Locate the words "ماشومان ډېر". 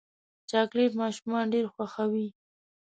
1.01-1.65